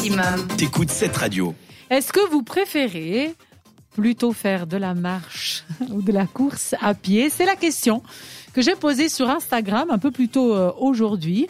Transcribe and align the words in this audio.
maximum. 0.00 0.46
T'écoutes 0.56 0.90
cette 0.90 1.16
radio. 1.16 1.54
Est-ce 1.90 2.10
que 2.12 2.26
vous 2.30 2.42
préférez 2.42 3.34
plutôt 3.94 4.32
faire 4.32 4.66
de 4.66 4.78
la 4.78 4.94
marche 4.94 5.64
ou 5.90 6.00
de 6.00 6.10
la 6.10 6.26
course 6.26 6.74
à 6.80 6.94
pied? 6.94 7.28
C'est 7.28 7.44
la 7.44 7.56
question 7.56 8.02
que 8.54 8.62
j'ai 8.62 8.76
posée 8.76 9.10
sur 9.10 9.28
Instagram 9.28 9.90
un 9.90 9.98
peu 9.98 10.10
plus 10.10 10.28
tôt 10.28 10.54
euh, 10.54 10.72
aujourd'hui. 10.78 11.48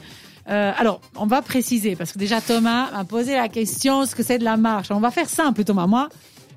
Euh, 0.49 0.73
alors, 0.77 1.01
on 1.15 1.27
va 1.27 1.43
préciser 1.43 1.95
parce 1.95 2.13
que 2.13 2.19
déjà 2.19 2.41
Thomas 2.41 2.91
m'a 2.91 3.05
posé 3.05 3.35
la 3.35 3.49
question 3.49 4.05
ce 4.05 4.17
que 4.17 4.25
c'est 4.25 4.39
de 4.39 4.45
la 4.45 4.57
marche? 4.57 4.91
On 4.91 4.99
va 4.99 5.13
faire 5.13 5.29
simple, 5.29 5.63
Thomas. 5.63 5.87
Moi, 5.87 6.09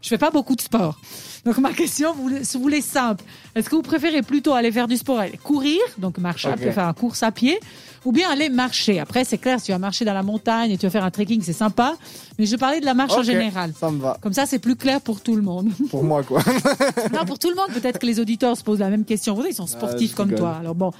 je 0.04 0.10
fais 0.10 0.18
pas 0.18 0.30
beaucoup 0.30 0.56
de 0.56 0.62
sport. 0.62 1.00
Donc 1.46 1.58
ma 1.58 1.72
question, 1.74 2.14
vous, 2.14 2.30
vous 2.30 2.60
voulez 2.60 2.82
simple. 2.82 3.24
Est-ce 3.56 3.70
que 3.70 3.76
vous 3.76 3.82
préférez 3.82 4.22
plutôt 4.22 4.54
aller 4.54 4.72
faire 4.72 4.88
du 4.88 4.98
sport, 4.98 5.20
aller 5.20 5.38
courir, 5.38 5.80
donc 5.98 6.18
marcher, 6.18 6.56
faire 6.58 6.80
une 6.80 6.94
course 6.94 7.24
à 7.24 7.32
pied, 7.32 7.60
ou 8.06 8.12
bien 8.12 8.30
aller 8.30 8.50
marcher? 8.50 9.00
Après, 9.00 9.24
c'est 9.24 9.38
clair, 9.38 9.60
si 9.60 9.68
tu 9.68 9.72
vas 9.72 9.78
marcher 9.78 10.04
dans 10.04 10.14
la 10.14 10.24
montagne 10.24 10.72
et 10.72 10.78
tu 10.78 10.86
vas 10.86 10.90
faire 10.90 11.06
un 11.06 11.12
trekking, 11.12 11.42
c'est 11.42 11.54
sympa. 11.54 11.96
Mais 12.38 12.46
je 12.46 12.56
parlais 12.58 12.82
de 12.82 12.86
la 12.86 12.94
marche 12.94 13.14
en 13.14 13.24
général. 13.24 13.74
Ça 13.80 13.90
me 13.92 14.00
va. 14.00 14.18
Comme 14.22 14.34
ça, 14.34 14.46
c'est 14.46 14.60
plus 14.60 14.76
clair 14.76 15.00
pour 15.00 15.22
tout 15.22 15.36
le 15.36 15.42
monde. 15.42 15.70
Pour 15.90 16.04
moi, 16.04 16.22
quoi. 16.24 16.42
non, 17.14 17.26
pour 17.26 17.40
tout 17.40 17.50
le 17.50 17.56
monde, 17.56 17.70
peut-être 17.74 18.00
que 18.00 18.06
les 18.06 18.20
auditeurs 18.20 18.58
se 18.58 18.64
posent 18.64 18.80
la 18.80 18.90
même 18.90 19.06
question. 19.06 19.34
Vous 19.34 19.42
savez, 19.42 19.54
ils 19.54 19.56
sont 19.56 19.68
sportifs 19.68 20.12
je 20.12 20.16
comme 20.16 20.30
rigole. 20.30 20.40
toi. 20.40 20.58
Alors 20.60 20.76
bon, 20.76 20.92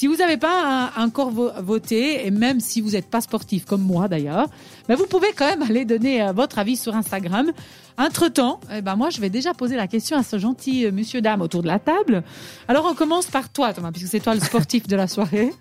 si 0.00 0.06
vous 0.06 0.16
n'avez 0.16 0.38
pas 0.38 0.90
encore 0.96 1.30
vo- 1.30 1.50
voté, 1.60 2.26
et 2.26 2.30
même 2.30 2.58
si 2.58 2.80
vous 2.80 2.92
n'êtes 2.92 3.10
pas 3.10 3.20
sportif 3.20 3.66
comme 3.66 3.82
moi 3.82 4.08
d'ailleurs, 4.08 4.46
ben 4.88 4.94
vous 4.94 5.04
pouvez 5.04 5.28
quand 5.36 5.44
même 5.46 5.60
aller 5.60 5.84
donner 5.84 6.22
euh, 6.22 6.32
votre 6.32 6.58
avis 6.58 6.78
sur 6.78 6.96
Instagram. 6.96 7.52
Entre-temps, 7.98 8.60
eh 8.74 8.80
ben 8.80 8.96
moi, 8.96 9.10
je 9.10 9.20
vais 9.20 9.28
déjà 9.28 9.52
poser 9.52 9.76
la 9.76 9.86
question 9.86 10.16
à 10.16 10.22
ce 10.22 10.38
gentil 10.38 10.86
euh, 10.86 10.90
monsieur 10.90 11.20
dame 11.20 11.42
autour 11.42 11.60
de 11.60 11.66
la 11.66 11.78
table. 11.78 12.22
Alors, 12.66 12.86
on 12.90 12.94
commence 12.94 13.26
par 13.26 13.50
toi, 13.50 13.74
Thomas, 13.74 13.92
puisque 13.92 14.08
c'est 14.08 14.20
toi 14.20 14.34
le 14.34 14.40
sportif 14.40 14.86
de 14.88 14.96
la 14.96 15.06
soirée. 15.06 15.52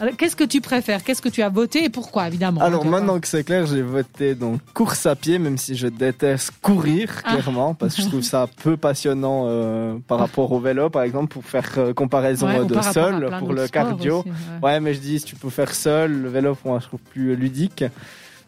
Alors, 0.00 0.16
Qu'est-ce 0.16 0.34
que 0.36 0.44
tu 0.44 0.60
préfères? 0.60 1.04
Qu'est-ce 1.04 1.22
que 1.22 1.28
tu 1.28 1.42
as 1.42 1.48
voté 1.48 1.84
et 1.84 1.88
pourquoi, 1.88 2.26
évidemment 2.26 2.60
Alors 2.60 2.82
Donc, 2.82 2.90
maintenant 2.90 3.20
que 3.20 3.28
c'est 3.28 3.44
clair, 3.44 3.66
j'ai 3.66 3.82
voté 3.82 4.34
donc 4.34 4.60
course 4.74 5.06
à 5.06 5.14
pied, 5.14 5.38
même 5.38 5.58
si 5.58 5.76
je 5.76 5.86
déteste 5.86 6.50
courir, 6.62 7.20
Ah. 7.24 7.34
clairement, 7.34 7.74
parce 7.74 7.94
que 7.94 8.02
je 8.02 8.08
trouve 8.08 8.22
ça 8.22 8.46
peu 8.62 8.76
passionnant 8.76 9.44
euh, 9.46 9.94
par 10.08 10.18
rapport 10.18 10.50
au 10.50 10.58
vélo, 10.60 10.90
par 10.90 11.02
exemple, 11.02 11.28
pour 11.32 11.44
faire 11.44 11.68
euh, 11.76 11.92
comparaison 11.94 12.46
ouais, 12.46 12.64
de 12.64 12.80
seul, 12.80 13.30
pour 13.38 13.52
le 13.52 13.68
cardio. 13.68 14.20
aussi, 14.20 14.28
ouais. 14.28 14.34
Ouais, 14.70 14.80
mais 14.80 14.94
je 14.94 15.00
dis, 15.00 15.18
si 15.20 15.26
tu 15.26 15.36
peux 15.36 15.50
faire 15.50 15.72
seul, 15.74 16.22
le 16.22 16.28
vélo, 16.28 16.54
pour 16.54 16.72
moi, 16.72 16.80
je 16.80 16.86
trouve 16.86 17.00
plus 17.00 17.36
ludique. 17.36 17.84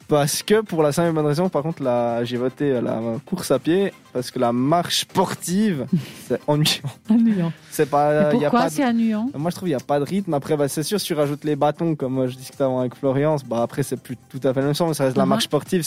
Parce 0.07 0.43
que, 0.43 0.61
pour 0.61 0.83
la 0.83 0.93
simple 0.93 1.09
et 1.09 1.13
bonne 1.13 1.27
raison, 1.27 1.49
par 1.49 1.63
contre, 1.63 1.83
là, 1.83 2.23
j'ai 2.25 2.37
voté 2.37 2.81
la 2.81 3.01
course 3.25 3.51
à 3.51 3.59
pied, 3.59 3.93
parce 4.13 4.31
que 4.31 4.39
la 4.39 4.53
marche 4.53 5.01
sportive, 5.01 5.87
c'est 6.29 6.41
ennuyant. 6.47 6.83
Ennuyant. 7.11 7.53
C'est 7.71 7.89
pas, 7.89 8.29
Et 8.29 8.31
pourquoi 8.39 8.69
c'est 8.69 8.85
ennuyant? 8.85 9.31
Moi, 9.35 9.51
je 9.51 9.57
trouve 9.57 9.67
qu'il 9.69 9.77
n'y 9.77 9.83
a 9.83 9.85
pas 9.85 9.99
de 9.99 10.05
rythme. 10.05 10.35
Après, 10.35 10.57
bah, 10.57 10.69
c'est 10.69 10.83
sûr, 10.83 11.01
si 11.01 11.07
tu 11.07 11.15
rajoutes 11.15 11.45
les 11.45 11.57
bâtons, 11.57 11.95
comme 11.95 12.27
je 12.29 12.37
discutais 12.37 12.65
avant 12.65 12.81
avec 12.81 12.95
Florence, 12.95 13.45
bah, 13.45 13.63
après, 13.63 13.83
c'est 13.83 13.97
plus 14.01 14.17
tout 14.29 14.41
à 14.47 14.53
fait 14.53 14.61
le 14.61 14.67
même 14.67 14.75
sens, 14.75 14.89
mais 14.89 14.95
ça 14.95 15.05
reste 15.05 15.17
la 15.17 15.25
Mhm. 15.25 15.29
marche 15.31 15.45
sportive. 15.45 15.83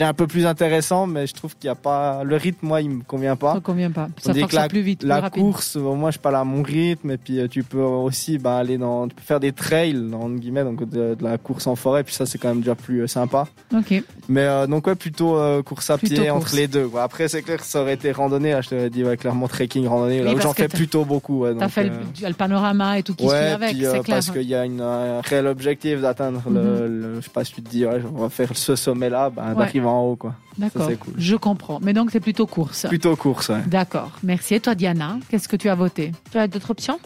Un 0.00 0.12
peu 0.12 0.26
plus 0.26 0.44
intéressant, 0.44 1.06
mais 1.06 1.26
je 1.28 1.34
trouve 1.34 1.56
qu'il 1.56 1.68
n'y 1.68 1.72
a 1.72 1.76
pas. 1.76 2.24
Le 2.24 2.34
rythme, 2.36 2.66
moi, 2.66 2.80
il 2.80 2.90
me 2.90 3.02
convient 3.04 3.36
pas. 3.36 3.54
Ça 3.54 3.60
convient 3.60 3.92
pas. 3.92 4.08
Ça 4.20 4.32
que 4.32 4.54
la, 4.56 4.66
plus 4.68 4.80
vite, 4.80 5.04
la 5.04 5.30
course, 5.30 5.76
euh, 5.76 5.80
moi, 5.94 6.10
je 6.10 6.18
parle 6.18 6.34
à 6.36 6.42
mon 6.44 6.62
rythme, 6.64 7.12
et 7.12 7.16
puis 7.16 7.38
euh, 7.38 7.46
tu 7.46 7.62
peux 7.62 7.78
aussi 7.80 8.38
bah, 8.38 8.56
aller 8.56 8.76
dans. 8.76 9.06
Tu 9.06 9.14
peux 9.14 9.22
faire 9.22 9.38
des 9.38 9.52
trails, 9.52 9.96
entre 10.12 10.34
guillemets, 10.40 10.64
donc 10.64 10.80
de, 10.88 11.14
de 11.14 11.22
la 11.24 11.38
course 11.38 11.68
en 11.68 11.76
forêt, 11.76 12.02
puis 12.02 12.12
ça, 12.12 12.26
c'est 12.26 12.38
quand 12.38 12.48
même 12.48 12.58
déjà 12.58 12.74
plus 12.74 13.02
euh, 13.02 13.06
sympa. 13.06 13.46
Ok. 13.72 14.02
Mais 14.28 14.40
euh, 14.40 14.66
donc, 14.66 14.86
ouais, 14.88 14.96
plutôt 14.96 15.36
euh, 15.36 15.62
course 15.62 15.88
à 15.90 15.96
Plutôt 15.98 16.14
pied 16.16 16.26
course. 16.28 16.44
entre 16.44 16.56
les 16.56 16.66
deux. 16.66 16.88
quoi. 16.88 17.04
Après, 17.04 17.28
c'est 17.28 17.42
clair 17.42 17.58
que 17.58 17.64
ça 17.66 17.80
aurait 17.80 17.94
été 17.94 18.10
randonnée, 18.10 18.50
là, 18.50 18.62
je 18.62 18.70
te 18.70 18.88
dit, 18.88 19.04
ouais, 19.04 19.16
clairement, 19.16 19.46
trekking, 19.46 19.86
randonnée, 19.86 20.18
Oui, 20.20 20.24
là 20.26 20.34
où 20.34 20.40
j'en 20.40 20.54
fais 20.54 20.66
plutôt 20.68 21.04
beaucoup. 21.04 21.42
Ouais, 21.44 21.54
T'as 21.56 21.68
fait 21.68 21.84
le, 21.84 21.92
euh, 22.26 22.32
panorama 22.36 22.98
et 22.98 23.04
tout 23.04 23.14
qui 23.14 23.24
suit 23.28 23.32
Ouais, 23.32 23.52
avec, 23.52 23.70
puis, 23.70 23.80
clair. 23.82 24.02
parce 24.08 24.30
qu'il 24.30 24.42
y 24.48 24.54
a 24.56 24.64
une, 24.64 24.80
un 24.80 25.20
réel 25.20 25.46
objectif 25.46 26.00
d'atteindre 26.00 26.42
le, 26.50 26.88
le- 26.88 27.14
je 27.20 27.24
sais 27.26 27.30
pas 27.30 27.44
si 27.44 27.52
tu 27.52 27.62
te 27.62 27.70
dis, 27.70 27.86
ouais, 27.86 28.00
on 28.12 28.22
va 28.22 28.28
faire 28.28 28.50
ce 28.56 28.74
sommet-là, 28.74 29.30
bah, 29.30 29.44
Mhm. 29.54 29.54
Ouais. 29.84 29.90
en 29.90 30.02
haut, 30.02 30.16
quoi. 30.16 30.34
D'accord. 30.58 30.82
Ça, 30.82 30.88
c'est 30.88 30.96
cool. 30.98 31.14
Je 31.16 31.36
comprends. 31.36 31.78
Mais 31.82 31.92
donc 31.92 32.10
c'est 32.12 32.20
plutôt 32.20 32.46
course. 32.46 32.86
Plutôt 32.88 33.16
course, 33.16 33.48
ouais. 33.48 33.62
D'accord. 33.66 34.10
Merci. 34.22 34.54
Et 34.54 34.60
toi, 34.60 34.74
Diana, 34.74 35.18
qu'est-ce 35.28 35.48
que 35.48 35.56
tu 35.56 35.68
as 35.68 35.74
voté? 35.74 36.12
Tu 36.30 36.38
as 36.38 36.46
d'autres 36.48 36.70
options? 36.70 36.98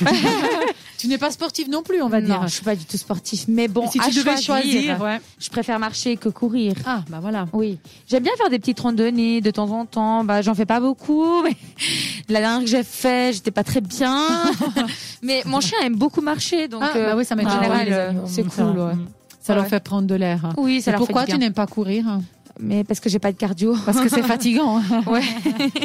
Tu 1.00 1.08
n'es 1.08 1.16
pas 1.16 1.30
sportive 1.30 1.70
non 1.70 1.82
plus, 1.82 2.02
on 2.02 2.10
va 2.10 2.20
dire. 2.20 2.42
Non, 2.42 2.46
je 2.46 2.52
suis 2.52 2.62
pas 2.62 2.76
du 2.76 2.84
tout 2.84 2.98
sportif. 2.98 3.46
Mais 3.48 3.68
bon, 3.68 3.90
si 3.90 3.98
à 3.98 4.04
tu 4.10 4.16
devais 4.16 4.36
choisir, 4.36 5.00
ouais. 5.00 5.18
je 5.38 5.48
préfère 5.48 5.78
marcher 5.78 6.18
que 6.18 6.28
courir. 6.28 6.74
Ah, 6.84 7.02
bah 7.08 7.20
voilà. 7.22 7.46
Oui, 7.54 7.78
j'aime 8.06 8.22
bien 8.22 8.32
faire 8.36 8.50
des 8.50 8.58
petites 8.58 8.80
randonnées 8.80 9.40
de 9.40 9.50
temps 9.50 9.70
en 9.70 9.86
temps. 9.86 10.24
Bah, 10.24 10.42
j'en 10.42 10.54
fais 10.54 10.66
pas 10.66 10.78
beaucoup, 10.78 11.42
mais 11.42 11.56
la 12.28 12.40
dernière 12.40 12.60
que 12.60 12.66
j'ai 12.66 12.82
fait, 12.82 13.32
j'étais 13.32 13.50
pas 13.50 13.64
très 13.64 13.80
bien. 13.80 14.26
mais 15.22 15.42
mon 15.46 15.60
chien 15.62 15.78
aime 15.82 15.96
beaucoup 15.96 16.20
marcher, 16.20 16.68
donc 16.68 16.82
Ah, 16.84 16.92
euh, 16.94 17.06
bah 17.06 17.16
oui, 17.16 17.24
ça 17.24 17.34
m'étonne. 17.34 17.54
général, 17.54 17.78
Ah 17.80 17.82
oui, 17.82 17.86
les 17.86 18.18
euh, 18.20 18.26
c'est 18.26 18.42
cool. 18.42 18.78
ouais. 18.78 18.92
Ça 19.50 19.54
leur 19.56 19.66
fait 19.66 19.80
prendre 19.82 20.06
de 20.06 20.14
l'air. 20.14 20.44
hein. 20.44 20.52
Oui, 20.56 20.80
ça 20.80 20.90
Et 20.90 20.92
leur 20.92 20.98
pourquoi 21.00 21.22
fait 21.22 21.26
tu 21.28 21.32
du 21.32 21.38
bien. 21.38 21.46
n'aimes 21.48 21.54
pas 21.54 21.66
courir 21.66 22.06
hein? 22.08 22.22
Mais 22.62 22.84
parce 22.84 23.00
que 23.00 23.08
j'ai 23.08 23.18
pas 23.18 23.32
de 23.32 23.38
cardio. 23.38 23.74
Parce 23.86 24.00
que 24.00 24.08
c'est 24.10 24.22
fatigant. 24.34 24.78
hein. 24.78 25.02
ouais. 25.06 25.22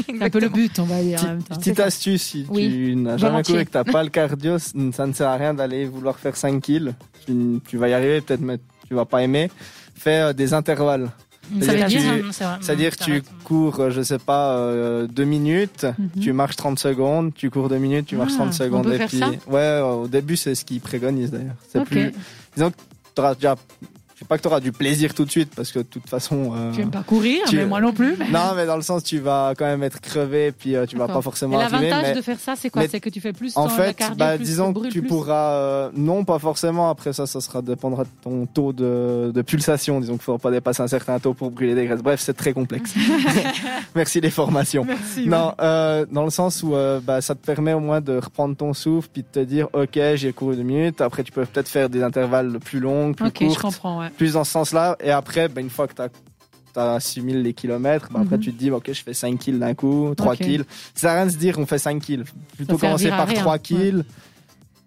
C'est 0.07 0.21
un 0.23 0.29
peu 0.29 0.39
le 0.41 0.49
but, 0.49 0.77
on 0.79 0.83
va 0.83 1.01
dire. 1.01 1.23
en 1.23 1.27
même 1.27 1.43
temps. 1.43 1.55
Petite 1.55 1.79
astuce, 1.79 2.21
si 2.21 2.45
Oui, 2.49 2.69
tu 2.69 2.95
n'as 2.97 3.15
jamais 3.17 3.43
couru 3.43 3.59
et 3.59 3.65
que 3.65 3.71
t'as 3.71 3.85
pas 3.85 4.03
le 4.03 4.09
cardio, 4.09 4.57
ça 4.59 5.05
ne 5.07 5.13
sert 5.13 5.29
à 5.29 5.35
rien 5.37 5.53
d'aller 5.53 5.85
vouloir 5.85 6.19
faire 6.19 6.35
5 6.35 6.61
kills. 6.61 6.93
Tu, 7.25 7.61
tu 7.67 7.77
vas 7.77 7.87
y 7.87 7.93
arriver, 7.93 8.19
peut-être, 8.19 8.41
mais 8.41 8.57
tu 8.89 8.93
vas 8.93 9.05
pas 9.05 9.23
aimer. 9.23 9.49
Fais 9.95 10.19
euh, 10.19 10.33
des 10.33 10.53
intervalles. 10.53 11.11
Ça 11.47 11.53
veut 11.53 11.61
C'est-à-dire 11.61 11.87
dire, 12.01 12.11
que 12.15 12.21
tu- 12.27 12.33
c'est 12.33 12.43
vrai. 12.43 12.55
C'est-à-dire 12.59 12.97
que 12.97 13.03
tu 13.03 13.23
cours, 13.45 13.79
euh, 13.79 13.89
je 13.91 14.01
sais 14.01 14.17
pas, 14.17 15.05
2 15.07 15.23
minutes, 15.23 15.85
Mhm. 15.97 16.21
tu 16.21 16.33
marches 16.33 16.55
30 16.57 16.79
secondes, 16.79 17.31
tu 17.35 17.49
cours 17.51 17.69
2 17.69 17.77
minutes, 17.77 18.07
tu 18.07 18.17
marches 18.17 18.33
Ah, 18.33 18.37
30 18.39 18.49
on 18.49 18.51
secondes. 18.51 18.83
peut 18.85 18.95
et 18.95 18.97
faire 18.97 19.07
puis, 19.07 19.19
ça? 19.19 19.29
Ouais, 19.47 19.59
euh, 19.59 19.85
au 19.85 20.07
début, 20.07 20.35
c'est 20.35 20.55
ce 20.55 20.65
qu'ils 20.65 20.81
préconisent 20.81 21.31
d'ailleurs. 21.31 21.55
C'est 21.69 21.79
Ok. 21.79 21.85
plus, 21.87 22.11
disons 22.55 22.71
que 22.71 22.75
déjà, 23.15 23.55
je 24.15 24.19
sais 24.19 24.25
pas 24.25 24.37
que 24.37 24.41
tu 24.43 24.47
auras 24.47 24.61
du 24.61 24.71
plaisir 24.71 25.13
tout 25.13 25.25
de 25.25 25.29
suite 25.29 25.51
parce 25.55 25.71
que 25.73 25.79
de 25.79 25.83
toute 25.83 26.07
façon. 26.09 26.53
euh, 26.55 26.71
Tu 26.71 26.79
n'aimes 26.79 26.89
pas 26.89 27.03
courir, 27.03 27.43
tu- 27.49 27.57
mais 27.57 27.65
moi 27.65 27.81
non 27.81 27.91
plus. 27.91 28.15
mais- 28.17 28.29
Non, 28.31 28.53
mais 28.55 28.65
dans 28.65 28.77
le 28.77 28.81
sens, 28.81 29.03
tu 29.03 29.19
vas 29.19 29.53
quand 29.57 29.65
même 29.65 29.83
être 29.83 29.99
crevé, 29.99 30.51
puis 30.51 30.75
euh, 30.75 30.85
tu 30.85 30.95
vas 30.95 31.07
pas 31.07 31.21
forcément 31.21 31.57
l'avantage 31.57 32.03
Mais 32.03 32.13
de 32.15 32.21
faire 32.21 32.39
ça, 32.39 32.55
c'est 32.55 32.69
quoi? 32.69 32.81
mais 32.83 32.87
C'est 32.87 33.01
que 33.01 33.09
tu 33.09 33.19
fais 33.19 33.33
plus 33.33 33.55
en 33.57 33.67
fait, 33.67 33.93
cardio, 33.95 34.15
bah, 34.17 34.35
plus, 34.37 34.45
disons 34.45 34.73
que 34.73 34.87
tu 34.87 35.01
plus. 35.01 35.09
pourras, 35.09 35.51
euh, 35.51 35.89
non, 35.95 36.23
pas 36.23 36.39
forcément. 36.39 36.89
Après 36.89 37.11
ça, 37.13 37.27
ça 37.27 37.41
sera 37.41 37.61
dépendra 37.61 38.05
de 38.05 38.09
ton 38.23 38.45
taux 38.45 38.71
de, 38.73 39.31
de 39.35 39.41
pulsation. 39.41 39.99
Disons 39.99 40.13
qu'il 40.13 40.23
faudra 40.23 40.39
pas 40.39 40.51
dépasser 40.51 40.81
un 40.81 40.87
certain 40.87 41.19
taux 41.19 41.33
pour 41.33 41.51
brûler 41.51 41.75
des 41.75 41.85
graisses. 41.85 42.01
Bref, 42.01 42.21
c'est 42.21 42.33
très 42.37 42.53
complexe. 42.53 42.93
Merci 43.95 44.21
les 44.21 44.29
formations. 44.29 44.85
Merci. 44.85 45.27
Non, 45.27 45.53
euh, 45.61 46.05
dans 46.11 46.23
le 46.23 46.29
sens 46.29 46.63
où 46.63 46.73
euh, 46.75 46.99
bah, 47.03 47.21
ça 47.21 47.35
te 47.35 47.45
permet 47.45 47.73
au 47.73 47.79
moins 47.79 48.01
de 48.01 48.17
reprendre 48.17 48.55
ton 48.55 48.73
souffle 48.73 49.09
puis 49.11 49.23
de 49.23 49.27
te 49.27 49.39
dire 49.39 49.67
ok 49.73 49.99
j'ai 50.15 50.33
couru 50.33 50.55
deux 50.55 50.63
minutes. 50.63 51.01
Après 51.01 51.23
tu 51.23 51.31
peux 51.31 51.45
peut-être 51.45 51.67
faire 51.69 51.89
des 51.89 52.03
intervalles 52.03 52.59
plus 52.59 52.79
longs, 52.79 53.13
plus 53.13 53.25
Ok, 53.27 53.37
je 53.41 53.45
courtes, 53.47 53.61
comprends, 53.61 53.99
ouais. 53.99 54.04
Plus 54.17 54.33
dans 54.33 54.43
ce 54.43 54.51
sens-là. 54.51 54.95
Et 55.03 55.11
après, 55.11 55.47
bah, 55.47 55.61
une 55.61 55.69
fois 55.69 55.87
que 55.87 55.93
tu 55.93 56.01
as 56.79 56.93
assimilé 56.93 57.41
les 57.41 57.53
kilomètres, 57.53 58.09
bah, 58.11 58.19
après 58.23 58.35
Mhm. 58.37 58.43
tu 58.43 58.53
te 58.53 58.59
dis 58.59 58.69
ok 58.71 58.91
je 58.91 59.01
fais 59.03 59.13
5 59.13 59.37
kills 59.39 59.59
d'un 59.59 59.73
coup, 59.73 60.13
3 60.15 60.33
Ok. 60.33 60.39
kills. 60.39 60.65
Ça 60.93 61.01
sert 61.01 61.11
à 61.11 61.15
rien 61.15 61.25
de 61.27 61.31
se 61.31 61.37
dire 61.37 61.57
on 61.57 61.65
fait 61.65 61.77
5 61.79 62.01
kills. 62.01 62.23
Plutôt 62.57 62.77
commencer 62.77 63.09
par 63.09 63.27
rien, 63.27 63.39
3 63.41 63.53
ouais. 63.53 63.59
kills 63.59 64.03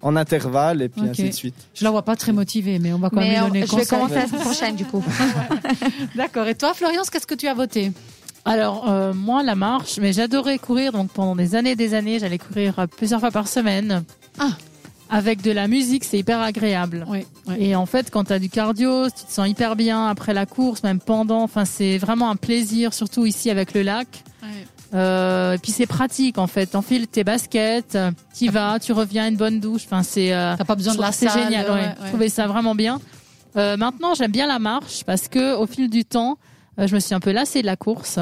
en 0.01 0.15
intervalle 0.15 0.83
et 0.83 0.89
puis 0.89 1.01
Ok. 1.03 1.09
ainsi 1.11 1.25
de 1.29 1.33
suite. 1.35 1.55
Je 1.75 1.83
la 1.85 1.91
vois 1.91 2.03
pas 2.03 2.15
très 2.15 2.33
motivée, 2.33 2.79
mais 2.79 2.93
on 2.93 2.99
va 2.99 3.11
quand 3.11 3.17
même 3.17 3.29
Mais 3.29 3.35
lui 3.35 3.41
euh, 3.41 3.47
donner 3.49 3.67
je 3.67 3.75
vais 3.77 3.85
commencer 3.87 4.15
la 4.15 4.27
semaine 4.29 4.41
prochaine, 4.43 4.77
du 4.77 4.85
coup. 4.85 5.03
D'accord. 6.15 6.47
Et 6.47 6.55
toi, 6.55 6.75
Floriance, 6.75 7.11
qu'est-ce 7.11 7.27
que 7.27 7.35
tu 7.35 7.47
as 7.49 7.55
voté? 7.55 7.93
Alors, 8.45 8.89
euh, 8.89 9.13
moi, 9.13 9.43
la 9.43 9.55
marche, 9.57 9.99
mais 10.01 10.13
j'adorais 10.13 10.59
courir. 10.59 10.93
Donc, 10.93 11.11
pendant 11.11 11.35
des 11.37 11.55
années 11.55 11.73
et 11.73 11.77
des 11.77 11.95
années, 11.95 12.19
j'allais 12.19 12.39
courir 12.39 12.87
plusieurs 12.97 13.21
fois 13.21 13.31
par 13.31 13.49
semaine. 13.49 14.05
Ah. 14.39 14.51
Avec 15.11 15.41
de 15.43 15.51
la 15.51 15.69
musique, 15.69 16.05
c'est 16.05 16.19
hyper 16.19 16.41
agréable. 16.41 17.07
Oui. 17.09 17.27
Et 17.59 17.75
en 17.75 17.87
fait, 17.87 18.11
quand 18.11 18.25
tu 18.25 18.33
as 18.33 18.39
du 18.39 18.51
cardio, 18.51 19.07
tu 19.07 19.25
te 19.25 19.31
sens 19.33 19.49
hyper 19.49 19.75
bien 19.75 20.07
après 20.07 20.35
la 20.35 20.45
course, 20.47 20.83
même 20.83 21.01
pendant. 21.01 21.43
Enfin, 21.43 21.65
c'est 21.65 21.97
vraiment 21.99 22.29
un 22.31 22.37
plaisir, 22.37 22.93
surtout 22.93 23.25
ici 23.25 23.49
avec 23.51 23.73
le 23.75 23.83
lac. 23.83 24.23
Euh, 24.95 25.53
et 25.55 25.59
puis 25.59 25.71
c'est 25.73 25.87
pratique 25.87 26.39
en 26.39 26.47
fait. 26.47 26.67
T'enfiles 26.67 27.09
tes 27.09 27.23
baskets, 27.23 27.99
tu 28.37 28.49
vas, 28.49 28.79
tu 28.79 28.93
reviens, 28.93 29.29
une 29.29 29.37
bonne 29.37 29.61
douche. 29.61 29.83
Enfin, 29.85 30.03
c'est. 30.03 30.33
euh, 30.33 30.55
T'as 30.57 30.65
pas 30.65 30.77
besoin 30.77 30.95
de 30.95 31.01
la 31.01 31.13
C'est 31.13 31.29
génial. 31.29 31.67
ouais, 31.67 31.73
ouais. 31.73 31.81
ouais. 31.81 31.95
Je 32.05 32.09
trouvais 32.09 32.29
ça 32.31 32.47
vraiment 32.47 32.75
bien. 32.75 32.99
Euh, 33.57 33.77
maintenant, 33.77 34.15
j'aime 34.15 34.31
bien 34.33 34.47
la 34.47 34.59
marche 34.59 35.05
parce 35.05 35.29
que 35.29 35.55
au 35.57 35.67
fil 35.67 35.91
du 35.91 36.05
temps, 36.05 36.39
euh, 36.79 36.87
je 36.87 36.95
me 36.95 37.01
suis 37.01 37.15
un 37.15 37.21
peu 37.21 37.33
lassée 37.33 37.61
de 37.61 37.67
la 37.67 37.77
course. 37.77 38.19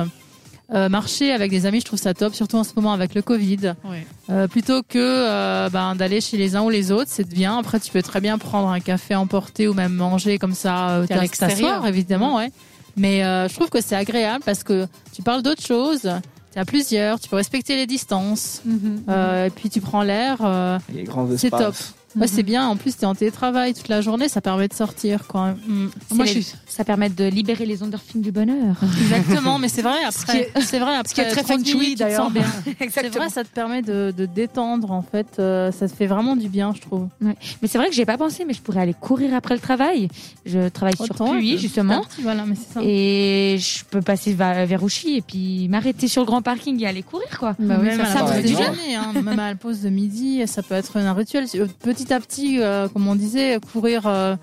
Euh, 0.74 0.88
marcher 0.88 1.30
avec 1.32 1.50
des 1.50 1.64
amis, 1.64 1.78
je 1.80 1.84
trouve 1.84 1.98
ça 1.98 2.12
top, 2.12 2.34
surtout 2.34 2.56
en 2.56 2.64
ce 2.64 2.72
moment 2.74 2.92
avec 2.92 3.14
le 3.14 3.22
Covid. 3.22 3.74
Ouais. 3.84 4.04
Euh, 4.30 4.48
plutôt 4.48 4.82
que 4.82 4.98
euh, 4.98 5.68
ben, 5.70 5.94
d'aller 5.94 6.20
chez 6.20 6.36
les 6.36 6.56
uns 6.56 6.62
ou 6.62 6.70
les 6.70 6.90
autres, 6.90 7.08
c'est 7.12 7.28
bien. 7.28 7.58
Après, 7.58 7.78
tu 7.78 7.92
peux 7.92 8.02
très 8.02 8.20
bien 8.20 8.36
prendre 8.38 8.68
un 8.68 8.80
café 8.80 9.14
emporté 9.14 9.68
ou 9.68 9.74
même 9.74 9.92
manger 9.92 10.38
comme 10.38 10.54
ça 10.54 10.90
euh, 10.90 11.06
à 11.08 11.20
l'extérieur. 11.20 11.86
évidemment, 11.86 12.36
ouais. 12.36 12.50
Mais 12.96 13.24
euh, 13.24 13.46
je 13.48 13.54
trouve 13.54 13.68
que 13.68 13.80
c'est 13.80 13.94
agréable 13.94 14.42
parce 14.44 14.64
que 14.64 14.86
tu 15.14 15.22
parles 15.22 15.42
d'autres 15.42 15.64
choses. 15.64 16.10
Tu 16.52 16.58
à 16.58 16.64
plusieurs, 16.64 17.20
tu 17.20 17.28
peux 17.28 17.36
respecter 17.36 17.76
les 17.76 17.86
distances. 17.86 18.62
Mhm. 18.64 19.02
Euh, 19.08 19.46
et 19.46 19.50
puis 19.50 19.68
tu 19.70 19.80
prends 19.80 20.02
l'air. 20.02 20.38
euh, 20.42 20.78
Les 20.92 21.04
grands 21.04 21.28
C'est 21.36 21.50
top. 21.50 21.74
Ouais, 22.16 22.26
c'est 22.26 22.42
bien. 22.42 22.66
En 22.66 22.76
plus, 22.76 22.96
t'es 22.96 23.06
en 23.06 23.14
télétravail 23.14 23.74
toute 23.74 23.88
la 23.88 24.00
journée, 24.00 24.28
ça 24.28 24.40
permet 24.40 24.68
de 24.68 24.74
sortir 24.74 25.24
quand 25.28 25.44
même. 25.46 25.90
Moi, 26.12 26.24
je 26.24 26.32
je 26.34 26.40
suis- 26.40 26.54
ça 26.66 26.84
permet 26.84 27.08
de 27.08 27.24
libérer 27.24 27.66
les 27.66 27.82
endorphines 27.82 28.20
du 28.22 28.32
bonheur. 28.32 28.76
Exactement, 29.00 29.58
mais 29.58 29.68
c'est 29.68 29.82
vrai 29.82 30.02
après. 30.06 30.50
C'est 30.60 30.78
vrai 30.78 30.94
après. 30.96 31.08
ce 31.08 31.14
qui 31.14 31.20
est 31.20 31.28
très 31.30 31.42
30 31.42 31.58
feng 31.58 31.62
tu 31.62 31.94
d'ailleurs. 31.94 32.30
C'est 32.90 33.08
vrai, 33.08 33.28
ça 33.30 33.44
te 33.44 33.48
permet 33.48 33.82
de, 33.82 34.12
de 34.16 34.26
détendre 34.26 34.90
en 34.92 35.02
fait. 35.02 35.26
euh, 35.38 35.70
ça 35.72 35.88
te 35.88 35.94
fait 35.94 36.06
vraiment 36.06 36.36
du 36.36 36.48
bien, 36.48 36.72
je 36.74 36.80
trouve. 36.80 37.08
Mais 37.20 37.34
c'est 37.66 37.78
vrai 37.78 37.88
que 37.88 37.94
j'ai 37.94 38.04
pas 38.06 38.18
pensé, 38.18 38.44
mais 38.46 38.52
je 38.54 38.60
pourrais 38.60 38.80
aller 38.80 38.94
courir 38.94 39.34
après 39.34 39.54
le 39.54 39.60
travail. 39.60 40.08
Je 40.44 40.68
travaille 40.68 40.96
sur 40.96 41.04
Autant, 41.06 41.32
Puy, 41.36 41.52
petit 41.54 41.58
justement. 41.58 42.02
petit, 42.02 42.22
Voilà, 42.22 42.44
mais 42.46 42.54
ça. 42.54 42.80
Et 42.82 43.56
je 43.58 43.84
peux 43.84 44.00
passer 44.02 44.32
vers 44.34 44.82
Ouchy 44.82 45.16
et 45.16 45.22
puis 45.22 45.68
m'arrêter 45.68 46.08
sur 46.08 46.22
le 46.22 46.26
grand 46.26 46.42
parking 46.42 46.80
et 46.82 46.86
aller 46.86 47.02
courir, 47.02 47.38
quoi. 47.38 47.54
Bah 47.58 47.76
oui, 47.80 47.86
même 47.86 47.98
ça, 47.98 48.04
à 48.04 48.12
ça 48.14 48.20
pause 48.24 48.32
être 48.32 48.46
du 48.46 48.54
hein, 48.56 49.12
même 49.22 49.38
à 49.38 49.48
la 49.50 49.54
pause 49.54 49.80
de 49.82 49.88
midi, 49.88 50.42
ça 50.46 50.62
peut 50.62 50.74
être 50.74 50.96
un 50.96 51.12
rituel. 51.12 51.46
Euh, 51.54 51.66
Petit 52.06 52.14
à 52.14 52.20
petit, 52.20 52.60
euh, 52.60 52.88
comme 52.88 53.08
on 53.08 53.16
disait, 53.16 53.58
courir 53.72 54.06
euh, 54.06 54.36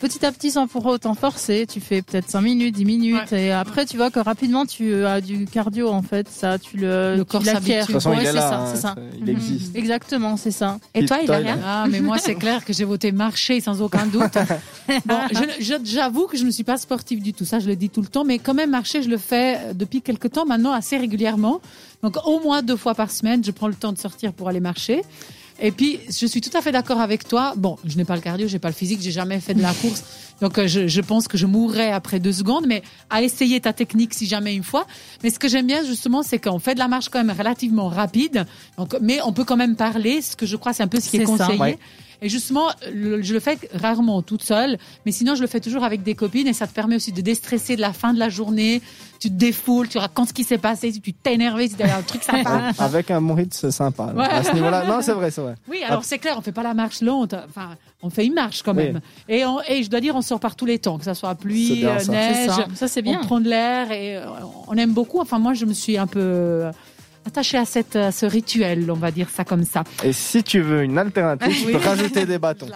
petit 0.00 0.24
à 0.24 0.32
petit 0.32 0.50
sans 0.50 0.66
pour 0.66 0.86
autant 0.86 1.14
forcer. 1.14 1.66
Tu 1.66 1.78
fais 1.80 2.00
peut-être 2.00 2.28
5 2.30 2.40
minutes, 2.40 2.74
10 2.74 2.84
minutes, 2.86 3.32
et 3.34 3.52
après 3.52 3.84
tu 3.86 3.96
vois 3.98 4.10
que 4.10 4.18
rapidement 4.18 4.64
tu 4.66 5.04
as 5.04 5.20
du 5.20 5.44
cardio 5.44 5.90
en 5.90 6.00
fait. 6.02 6.26
Ça, 6.30 6.58
tu 6.58 6.78
le, 6.78 7.22
corps 7.28 7.44
s'habitue. 7.44 7.72
De 7.72 7.80
toute 7.84 7.92
façon, 7.92 8.10
Ouais, 8.10 8.16
il 8.20 8.22
est 8.22 8.26
c'est 8.28 8.32
là. 8.32 8.40
ça, 8.40 8.58
hein, 8.60 8.70
c'est 8.74 8.80
ça. 8.80 8.94
Il 9.20 9.28
existe. 9.28 9.76
Exactement, 9.76 10.36
c'est 10.38 10.50
ça. 10.50 10.78
Et 10.94 11.04
toi, 11.04 11.18
Pitoy, 11.18 11.36
Hilaria 11.40 11.58
Ah, 11.64 11.84
mais 11.88 12.00
moi, 12.00 12.16
c'est 12.18 12.34
clair 12.34 12.64
que 12.64 12.72
j'ai 12.72 12.84
voté 12.84 13.12
marcher 13.12 13.60
sans 13.60 13.82
aucun 13.82 14.06
doute. 14.06 14.32
Bon, 15.06 15.18
je- 15.30 15.62
je- 15.64 15.84
j'avoue 15.84 16.26
que 16.26 16.36
je 16.36 16.44
ne 16.44 16.50
suis 16.50 16.64
pas 16.64 16.76
sportive 16.76 17.22
du 17.22 17.32
tout, 17.32 17.44
ça 17.44 17.60
je 17.60 17.66
le 17.68 17.76
dis 17.76 17.88
tout 17.88 18.00
le 18.00 18.08
temps, 18.08 18.24
mais 18.24 18.38
quand 18.38 18.52
même 18.54 18.70
marcher, 18.70 19.00
je 19.02 19.08
le 19.08 19.16
fais 19.16 19.56
euh, 19.58 19.72
depuis 19.74 20.02
quelque 20.02 20.26
temps 20.28 20.44
maintenant 20.44 20.72
assez 20.72 20.96
régulièrement. 20.96 21.60
Donc 22.02 22.16
au 22.26 22.40
moins 22.40 22.62
deux 22.62 22.76
fois 22.76 22.94
par 22.94 23.10
semaine, 23.10 23.44
je 23.44 23.50
prends 23.52 23.68
le 23.68 23.74
temps 23.74 23.92
de 23.92 23.98
sortir 23.98 24.32
pour 24.32 24.48
aller 24.48 24.58
marcher. 24.60 25.02
Et 25.64 25.70
puis, 25.70 26.00
je 26.08 26.26
suis 26.26 26.40
tout 26.40 26.50
à 26.54 26.60
fait 26.60 26.72
d'accord 26.72 27.00
avec 27.00 27.26
toi. 27.26 27.54
Bon, 27.56 27.78
je 27.84 27.96
n'ai 27.96 28.04
pas 28.04 28.16
le 28.16 28.20
cardio, 28.20 28.48
j'ai 28.48 28.58
pas 28.58 28.68
le 28.68 28.74
physique, 28.74 29.00
j'ai 29.00 29.12
jamais 29.12 29.38
fait 29.38 29.54
de 29.54 29.62
la 29.62 29.72
course. 29.72 30.02
Donc, 30.40 30.58
euh, 30.58 30.66
je, 30.66 30.88
je 30.88 31.00
pense 31.00 31.28
que 31.28 31.38
je 31.38 31.46
mourrais 31.46 31.92
après 31.92 32.18
deux 32.18 32.32
secondes, 32.32 32.66
mais 32.66 32.82
à 33.10 33.22
essayer 33.22 33.60
ta 33.60 33.72
technique 33.72 34.12
si 34.12 34.26
jamais 34.26 34.56
une 34.56 34.64
fois. 34.64 34.88
Mais 35.22 35.30
ce 35.30 35.38
que 35.38 35.46
j'aime 35.46 35.68
bien, 35.68 35.84
justement, 35.84 36.24
c'est 36.24 36.40
qu'on 36.40 36.58
fait 36.58 36.74
de 36.74 36.80
la 36.80 36.88
marche 36.88 37.10
quand 37.10 37.22
même 37.22 37.36
relativement 37.36 37.88
rapide. 37.88 38.44
Donc, 38.76 38.96
mais 39.00 39.20
on 39.24 39.32
peut 39.32 39.44
quand 39.44 39.56
même 39.56 39.76
parler, 39.76 40.20
ce 40.20 40.34
que 40.34 40.46
je 40.46 40.56
crois, 40.56 40.72
c'est 40.72 40.82
un 40.82 40.88
peu 40.88 40.98
ce 40.98 41.10
qui 41.10 41.18
est, 41.18 41.26
ça. 41.26 41.26
conseillé. 41.26 41.60
Ouais. 41.60 41.78
Et 42.22 42.28
justement, 42.28 42.68
le- 42.94 43.20
je 43.20 43.34
le 43.34 43.40
fais 43.40 43.58
rarement 43.74 44.22
toute 44.22 44.42
seule, 44.44 44.78
mais 45.04 45.12
sinon 45.12 45.34
je 45.34 45.40
le 45.42 45.46
fais 45.48 45.60
toujours 45.60 45.82
avec 45.84 46.02
des 46.04 46.14
copines 46.14 46.46
et 46.46 46.52
ça 46.52 46.66
te 46.68 46.72
permet 46.72 46.96
aussi 46.96 47.12
de 47.12 47.20
déstresser 47.20 47.74
de 47.76 47.80
la 47.80 47.92
fin 47.92 48.14
de 48.14 48.18
la 48.18 48.28
journée. 48.28 48.80
Tu 49.18 49.28
te 49.28 49.34
défoules, 49.34 49.88
tu 49.88 49.98
racontes 49.98 50.28
ce 50.28 50.32
qui 50.32 50.42
s'est 50.44 50.58
passé, 50.58 50.90
si 50.92 51.00
tu 51.00 51.12
t'es 51.12 51.34
énervé, 51.34 51.68
si 51.68 51.74
t'as 51.74 51.96
un 51.98 52.02
truc 52.02 52.22
sympa. 52.24 52.70
Avec 52.78 53.10
un 53.10 53.20
Moritz, 53.20 53.56
c'est 53.60 53.70
sympa. 53.70 54.12
Ouais. 54.16 54.24
À 54.24 54.42
ce 54.42 54.52
niveau-là, 54.52 54.84
non, 54.86 55.00
c'est 55.00 55.12
vrai, 55.12 55.30
c'est 55.30 55.40
vrai. 55.40 55.54
Oui, 55.68 55.80
alors 55.86 56.04
c'est 56.04 56.18
clair, 56.18 56.34
on 56.38 56.40
fait 56.42 56.50
pas 56.52 56.62
la 56.64 56.74
marche 56.74 57.00
lente. 57.02 57.34
Enfin, 57.48 57.76
on 58.02 58.10
fait 58.10 58.26
une 58.26 58.34
marche 58.34 58.62
quand 58.62 58.74
Oui. 58.76 58.84
même. 58.84 59.00
Et, 59.28 59.44
on- 59.44 59.60
et 59.68 59.82
je 59.84 59.90
dois 59.90 60.00
dire, 60.00 60.16
on 60.16 60.22
sort 60.22 60.40
par 60.40 60.56
tous 60.56 60.66
les 60.66 60.78
temps, 60.80 60.98
que 60.98 61.04
ça 61.04 61.14
soit 61.14 61.34
pluie, 61.36 61.76
bien 61.80 61.90
euh, 61.90 61.98
ça. 62.00 62.12
Neige. 62.12 62.50
ça, 62.50 62.66
ça 62.74 62.88
c'est 62.88 63.02
bien. 63.02 63.20
On 63.22 63.24
prend 63.26 63.40
de 63.40 63.48
l'air 63.48 63.92
et 63.92 64.16
euh, 64.16 64.22
on 64.68 64.76
aime 64.76 64.92
beaucoup. 64.92 65.20
Enfin, 65.20 65.38
moi, 65.38 65.54
je 65.54 65.66
me 65.66 65.72
suis 65.72 65.96
un 65.98 66.06
peu 66.08 66.64
attachée 67.26 67.58
à, 67.58 67.64
cette, 67.64 67.96
à 67.96 68.12
ce 68.12 68.26
rituel, 68.26 68.90
on 68.90 68.94
va 68.94 69.10
dire 69.10 69.28
ça 69.30 69.44
comme 69.44 69.64
ça. 69.64 69.84
Et 70.04 70.12
si 70.12 70.42
tu 70.42 70.60
veux 70.60 70.82
une 70.82 70.98
alternative, 70.98 71.48
tu 71.54 71.66
Oui. 71.66 71.72
peux 71.72 71.78
rajouter 71.78 72.26
des 72.26 72.38
bâtons. 72.38 72.66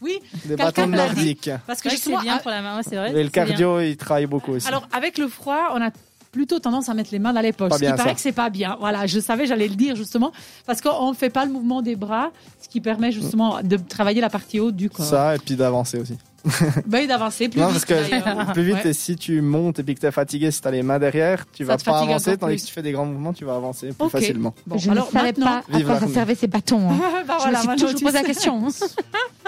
Oui, 0.00 0.18
Des 0.44 0.56
bâtons 0.56 0.86
nordiques. 0.86 1.50
parce 1.66 1.80
que 1.80 1.88
Ouais, 1.88 1.94
justement, 1.94 2.18
c'est 2.18 2.24
bien 2.24 2.36
à- 2.36 2.38
pour 2.38 2.50
la 2.50 2.62
main, 2.62 2.76
ouais, 2.76 2.82
c'est 2.88 2.96
vrai. 2.96 3.10
Et 3.10 3.14
le 3.14 3.20
bien. 3.28 3.30
cardio, 3.30 3.80
il 3.80 3.96
travaille 3.96 4.26
beaucoup 4.26 4.52
aussi. 4.52 4.66
Alors, 4.68 4.86
avec 4.92 5.18
le 5.18 5.28
froid, 5.28 5.70
on 5.74 5.82
a 5.82 5.90
plutôt 6.30 6.58
tendance 6.58 6.88
à 6.88 6.94
mettre 6.94 7.10
les 7.12 7.18
mains 7.18 7.34
dans 7.34 7.42
les 7.42 7.52
poches. 7.52 7.68
Pas 7.68 7.76
ce 7.76 7.84
qui 7.84 7.90
paraît 7.90 8.08
ça. 8.08 8.14
que 8.14 8.20
c'est 8.22 8.32
pas 8.32 8.48
bien. 8.48 8.76
Voilà, 8.80 9.06
je 9.06 9.20
savais, 9.20 9.44
j'allais 9.46 9.68
le 9.68 9.74
dire 9.74 9.96
justement, 9.96 10.32
parce 10.66 10.80
qu'on 10.80 11.10
ne 11.10 11.14
fait 11.14 11.28
pas 11.28 11.44
le 11.44 11.52
mouvement 11.52 11.82
des 11.82 11.94
bras, 11.94 12.30
ce 12.62 12.68
qui 12.70 12.80
permet 12.80 13.12
justement 13.12 13.60
de 13.62 13.76
travailler 13.76 14.22
la 14.22 14.30
partie 14.30 14.58
haute 14.58 14.74
du 14.74 14.88
corps. 14.88 15.04
Ça, 15.04 15.34
et 15.34 15.38
puis 15.38 15.56
d'avancer 15.56 15.98
aussi. 15.98 16.16
Bah, 16.86 17.00
et 17.00 17.06
d'avancer 17.06 17.48
plus 17.48 17.60
non, 17.60 17.68
vite. 17.68 17.84
parce 17.86 18.02
que 18.02 18.52
plus 18.52 18.62
vite, 18.64 18.74
Ouais. 18.84 18.90
et 18.90 18.92
si 18.92 19.16
tu 19.16 19.40
montes 19.42 19.78
et 19.78 19.82
puis 19.82 19.94
que 19.94 20.00
t'es 20.00 20.10
fatigué, 20.10 20.50
si 20.50 20.60
t'as 20.60 20.70
les 20.72 20.82
mains 20.82 20.98
derrière, 20.98 21.44
tu 21.52 21.64
Ça 21.64 21.76
vas 21.76 21.78
pas 21.84 22.00
avancer, 22.00 22.36
tandis 22.36 22.54
que 22.56 22.60
si 22.60 22.66
tu 22.66 22.72
fais 22.72 22.82
des 22.82 22.92
grands 22.92 23.06
mouvements, 23.06 23.32
tu 23.32 23.44
vas 23.44 23.54
avancer 23.56 23.90
plus 23.96 24.08
facilement. 24.10 24.54
Bon, 24.66 24.76
je 24.78 24.90
alors 24.90 25.06
ne 25.06 25.12
savais 25.12 25.32
pas 25.32 25.62
à 25.72 25.82
quoi 25.82 26.34
ces 26.34 26.46
bâtons. 26.48 26.90
hein. 26.90 26.96
Bah, 27.26 27.36
je 27.38 27.42
voilà, 27.44 27.58
me 27.58 27.62
suis 27.78 27.86
toujours 27.86 28.00
posé 28.02 28.12
la 28.18 28.24
question. 28.24 28.66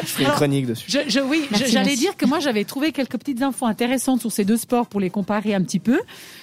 Je 0.00 0.06
ferai 0.06 0.24
une 0.24 0.30
chronique 0.30 0.66
dessus. 0.66 0.84
Je, 0.88 0.98
je- 1.08 1.20
oui, 1.20 1.46
j'allais 1.66 1.94
dire 1.96 2.16
que 2.16 2.26
moi 2.26 2.38
j'avais 2.40 2.64
trouvé 2.64 2.92
quelques 2.92 3.18
petites 3.18 3.42
infos 3.42 3.66
intéressantes 3.66 4.20
sur 4.20 4.32
ces 4.32 4.44
deux 4.44 4.56
sports 4.56 4.86
pour 4.86 5.00
les 5.00 5.10
comparer 5.10 5.54
un 5.54 5.62
petit 5.62 5.78
peu. 5.78 6.00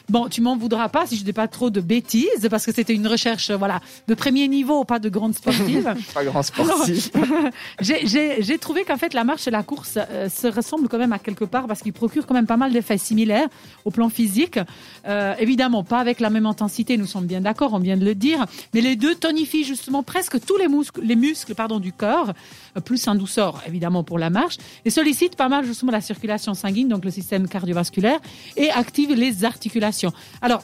Bon, 0.09 0.27
tu 0.29 0.41
m'en 0.41 0.55
voudras 0.55 0.87
pas 0.89 1.05
si 1.05 1.17
je 1.17 1.23
dis 1.23 1.33
pas 1.33 1.47
trop 1.47 1.69
de 1.69 1.81
bêtises 1.81 2.47
parce 2.49 2.65
que 2.65 2.73
c'était 2.73 2.93
une 2.93 3.07
recherche 3.07 3.49
euh, 3.49 3.57
voilà 3.57 3.81
de 4.07 4.13
premier 4.13 4.47
niveau, 4.47 4.83
pas 4.85 4.99
de 4.99 5.09
grande 5.09 5.33
sportive. 5.35 5.93
Pas 6.13 6.23
grand 6.23 6.43
sportif. 6.43 7.11
J'ai- 7.81 8.05
J'ai 8.07 8.41
j'ai 8.41 8.57
trouvé 8.57 8.83
qu'en 8.83 8.97
fait 8.97 9.13
la 9.13 9.23
marche 9.23 9.47
et 9.47 9.51
la 9.51 9.63
course 9.63 9.97
euh, 9.97 10.29
se 10.29 10.47
ressemblent 10.47 10.87
quand 10.87 10.97
même 10.97 11.13
à 11.13 11.19
quelque 11.19 11.45
part 11.45 11.67
parce 11.67 11.81
qu'ils 11.81 11.93
procurent 11.93 12.25
quand 12.25 12.33
même 12.33 12.45
pas 12.47 12.57
mal 12.57 12.71
d'effets 12.71 12.97
similaires 12.97 13.47
au 13.85 13.91
plan 13.91 14.09
physique. 14.09 14.59
Euh, 15.07 15.33
évidemment, 15.39 15.83
pas 15.83 15.99
avec 15.99 16.19
la 16.19 16.29
même 16.29 16.45
intensité, 16.45 16.97
nous 16.97 17.05
sommes 17.05 17.25
bien 17.25 17.41
d'accord, 17.41 17.73
on 17.73 17.79
vient 17.79 17.97
de 17.97 18.05
le 18.05 18.15
dire, 18.15 18.45
mais 18.73 18.81
les 18.81 18.95
deux 18.95 19.15
tonifient 19.15 19.63
justement 19.63 20.03
presque 20.03 20.39
tous 20.45 20.57
les 20.57 20.67
muscles, 20.67 21.01
les 21.03 21.15
muscles 21.15 21.53
pardon, 21.55 21.79
du 21.79 21.91
corps, 21.91 22.33
euh, 22.77 22.81
plus 23.07 23.11
un 23.11 23.15
douceur 23.15 23.61
évidemment 23.67 24.03
pour 24.03 24.19
la 24.19 24.29
marche, 24.29 24.57
et 24.85 24.89
sollicitent 24.89 25.35
pas 25.35 25.49
mal 25.49 25.65
justement 25.65 25.91
la 25.91 26.01
circulation 26.01 26.53
sanguine, 26.53 26.87
donc 26.87 27.05
le 27.05 27.11
système 27.11 27.47
cardiovasculaire, 27.47 28.19
et 28.55 28.69
activent 28.69 29.13
les 29.13 29.45
articulations. 29.45 30.11
Alors, 30.41 30.63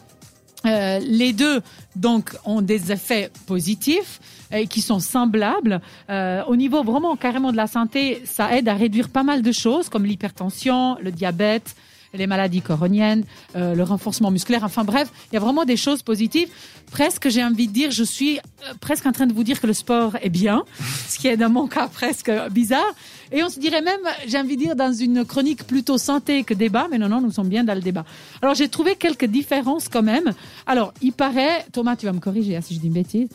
euh, 0.66 1.00
les 1.00 1.34
deux 1.34 1.62
donc 1.96 2.36
ont 2.46 2.62
des 2.62 2.92
effets 2.92 3.30
positifs 3.48 4.22
et 4.52 4.68
qui 4.68 4.82
sont 4.82 5.00
semblables. 5.00 5.82
Euh, 6.10 6.42
au 6.48 6.56
niveau 6.56 6.84
vraiment 6.84 7.18
carrément 7.18 7.52
de 7.52 7.58
la 7.58 7.68
santé, 7.68 8.22
ça 8.26 8.56
aide 8.56 8.70
à 8.70 8.74
réduire 8.74 9.10
pas 9.10 9.24
mal 9.24 9.42
de 9.42 9.52
choses 9.52 9.90
comme 9.90 10.06
l'hypertension, 10.06 10.98
le 11.02 11.12
diabète, 11.12 11.76
les 12.14 12.28
maladies 12.28 12.62
coroniennes, 12.62 13.24
euh, 13.56 13.74
le 13.74 13.84
renforcement 13.84 14.30
musculaire. 14.30 14.64
Enfin 14.64 14.84
bref, 14.84 15.10
il 15.32 15.36
y 15.36 15.38
a 15.38 15.40
vraiment 15.40 15.66
des 15.66 15.78
choses 15.78 16.04
positives. 16.04 16.48
Presque, 16.92 17.30
j'ai 17.30 17.44
envie 17.44 17.68
de 17.68 17.74
dire, 17.74 17.90
je 17.92 18.04
suis 18.04 18.38
euh, 18.38 18.74
presque 18.80 19.06
en 19.08 19.12
train 19.12 19.26
de 19.26 19.34
vous 19.34 19.44
dire 19.44 19.60
que 19.60 19.66
le 19.68 19.74
sport 19.74 20.16
est 20.22 20.30
bien, 20.30 20.64
ce 21.10 21.18
qui 21.18 21.28
est 21.28 21.38
dans 21.38 21.50
mon 21.50 21.68
cas 21.68 21.88
presque 21.88 22.32
bizarre. 22.52 22.86
Et 23.32 23.44
on 23.44 23.50
se 23.50 23.60
dirait 23.60 23.82
même, 23.82 24.00
j'ai 24.28 24.38
envie 24.38 24.56
de 24.58 24.62
dire, 24.62 24.76
dans 24.76 24.94
une 24.94 25.26
chronique 25.26 25.64
plutôt 25.66 25.98
santé 25.98 26.44
que 26.44 26.54
débat, 26.54 26.88
mais 26.92 27.00
non, 27.00 27.10
non, 27.10 27.20
nous 27.20 27.32
sommes 27.32 27.48
bien 27.50 27.64
dans 27.64 27.74
le 27.74 27.82
débat. 27.82 28.06
Alors 28.44 28.54
j'ai 28.54 28.68
trouvé 28.70 28.96
quelques 28.96 29.26
différences 29.26 29.90
quand 29.90 30.04
même. 30.04 30.34
Alors, 30.68 30.94
il 31.02 31.14
paraît, 31.14 31.66
Thomas, 31.72 31.96
tu 31.96 32.06
vas 32.06 32.12
me 32.14 32.20
corriger 32.20 32.56
hein, 32.58 32.62
si 32.62 32.76
je 32.76 32.80
dis 32.80 32.88
une 32.88 32.94
bêtise, 32.94 33.28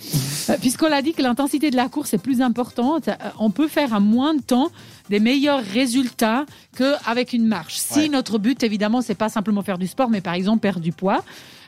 Euh, 0.51 0.57
puisqu'on 0.61 0.89
l'a 0.89 1.03
dit 1.03 1.13
que 1.15 1.21
l'intensité 1.23 1.71
de 1.71 1.77
la 1.77 1.89
course 1.89 2.15
est 2.15 2.19
plus 2.23 2.41
importante, 2.41 3.09
euh, 3.09 3.13
on 3.41 3.51
peut 3.51 3.67
faire 3.69 3.93
en 3.93 4.01
moins 4.01 4.35
de 4.35 4.41
temps 4.41 4.71
des 5.11 5.21
meilleurs 5.21 5.63
résultats 5.63 6.47
qu'avec 6.77 7.33
une 7.33 7.47
marche. 7.47 7.77
Si 7.79 8.01
Ouais. 8.01 8.09
notre 8.09 8.39
but, 8.39 8.63
évidemment, 8.69 9.03
c'est 9.03 9.17
pas 9.17 9.29
simplement 9.29 9.63
faire 9.63 9.79
du 9.79 9.87
sport, 9.87 10.11
mais 10.11 10.21
par 10.21 10.35
exemple 10.35 10.61
perdre 10.61 10.81
du 10.81 10.93
poids. 10.93 11.25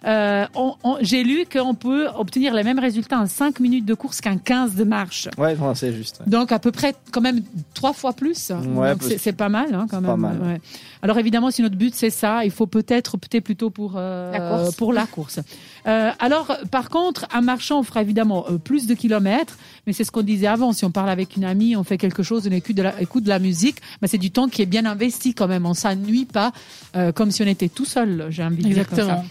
Euh, 0.06 0.47
on- 0.55 0.75
on- 0.82 0.97
J'ai 1.02 1.23
lu 1.25 1.44
qu'on 1.50 1.75
peut 1.75 2.08
obtenir 2.17 2.55
les 2.55 2.62
mêmes 2.62 2.79
résultats 2.79 3.19
en 3.20 3.26
5 3.26 3.61
minutes 3.61 3.85
de 3.85 3.94
course 3.94 4.20
qu'en 4.20 4.38
15 4.38 4.75
de 4.75 4.85
marche. 4.85 5.29
Ouais, 5.37 5.55
non, 5.56 5.75
c'est 5.75 5.93
juste. 5.93 6.20
ouais. 6.20 6.31
Donc 6.31 6.52
à 6.52 6.58
peu 6.58 6.73
près 6.73 6.94
quand 7.12 7.20
même 7.20 7.43
trois 7.75 7.93
fois 7.93 8.12
plus. 8.12 8.50
Ouais, 8.50 8.93
Donc, 8.93 9.02
c'est- 9.02 9.19
c'est 9.19 9.32
pas 9.32 9.49
mal 9.50 9.75
hein, 9.75 9.87
quand 9.91 9.97
c'est 9.99 10.02
même. 10.02 10.11
pas 10.11 10.17
mal. 10.17 10.38
Ouais. 10.41 10.61
Alors 11.02 11.19
évidemment, 11.19 11.50
si 11.50 11.62
notre 11.62 11.76
but 11.76 11.94
c'est 11.94 12.11
ça, 12.11 12.44
il 12.44 12.50
faut 12.50 12.67
peut-être 12.67 13.14
opter 13.14 13.41
plutôt 13.41 13.70
pour 13.70 13.94
euh, 13.97 14.32
La 14.32 14.38
course. 14.62 14.75
pour 14.76 14.92
la 14.92 15.07
course. 15.07 15.40
Euh, 15.87 16.11
alors 16.19 16.57
par 16.71 16.88
contre, 16.90 17.26
en 17.35 17.42
marchant, 17.42 17.80
on 17.80 17.83
fera 17.83 18.02
évidemment 18.02 18.45
euh, 18.50 18.57
plus 18.59 18.87
de 18.87 18.95
kilomètres, 18.95 19.57
mais 19.87 19.92
c'est 19.92 20.04
ce 20.04 20.11
qu'on 20.11 20.23
disait 20.23 20.47
avant. 20.47 20.73
Si 20.73 20.85
on 20.85 20.90
parle 20.90 21.11
avec 21.11 21.37
une 21.37 21.45
amie, 21.45 21.76
on 21.76 21.85
fait 21.85 21.99
quelque 21.99 22.23
chose, 22.23 22.47
on 22.49 22.52
écoute 22.52 22.76
de 22.76 22.83
la, 22.83 23.00
écoute 23.00 23.25
de 23.25 23.28
la 23.28 23.38
musique, 23.38 23.76
mais 24.02 24.09
c'est 24.09 24.19
du 24.19 24.30
temps 24.30 24.49
qui 24.49 24.62
est 24.62 24.66
bien 24.66 24.85
investi 24.87 25.35
quand 25.35 25.49
même. 25.49 25.66
On 25.66 25.75
s'ennuie 25.75 26.25
pas 26.26 26.52
euh, 26.97 27.12
comme 27.12 27.30
si 27.30 27.42
on 27.42 27.47
était 27.47 27.69
tout 27.69 27.85
seul. 27.87 28.26
J'ai 28.30 28.42
envie 28.45 28.62
de 28.62 28.69
dire 28.73 28.88
comme 28.88 28.99
ça. 28.99 29.23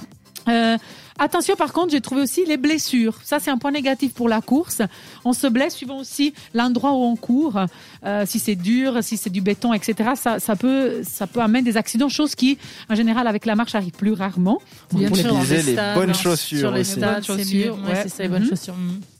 Euh, 0.49 0.77
attention, 1.19 1.55
par 1.55 1.73
contre, 1.73 1.91
j'ai 1.91 2.01
trouvé 2.01 2.21
aussi 2.21 2.45
les 2.45 2.57
blessures. 2.57 3.17
Ça, 3.23 3.39
c'est 3.39 3.51
un 3.51 3.57
point 3.57 3.71
négatif 3.71 4.13
pour 4.13 4.27
la 4.29 4.41
course. 4.41 4.81
On 5.25 5.33
se 5.33 5.47
blesse 5.47 5.75
suivant 5.75 5.99
aussi 5.99 6.33
l'endroit 6.53 6.91
où 6.93 7.03
on 7.03 7.15
court. 7.15 7.59
Euh, 8.05 8.25
si 8.25 8.39
c'est 8.39 8.55
dur, 8.55 8.97
si 9.03 9.17
c'est 9.17 9.29
du 9.29 9.41
béton, 9.41 9.73
etc. 9.73 10.11
Ça, 10.15 10.39
ça 10.39 10.55
peut, 10.55 11.01
ça 11.03 11.27
peut 11.27 11.41
amener 11.41 11.61
des 11.61 11.77
accidents, 11.77 12.09
chose 12.09 12.35
qui, 12.35 12.57
en 12.89 12.95
général, 12.95 13.27
avec 13.27 13.45
la 13.45 13.55
marche, 13.55 13.75
arrive 13.75 13.91
plus 13.91 14.13
rarement. 14.13 14.59
Bien 14.93 15.07
Pour 15.09 15.17
sûr, 15.17 15.33
les 15.49 15.61
les 15.63 15.73
stades, 15.73 15.95
bonnes 15.97 16.15
chaussures 16.15 16.59
Sur 16.59 16.71
les 16.71 16.81
aussi. 16.81 16.91
stades, 16.91 17.21
Les 17.21 17.27
bonnes 17.27 17.37
c'est 17.37 17.43
chaussures, 17.43 17.77
mieux. 17.77 17.83
ouais. 17.83 17.89
Ouais, 17.93 17.99
c'est 18.03 18.09
ça, 18.09 18.23
les 18.23 18.29
bonnes 18.29 18.47
chaussures. 18.49 18.75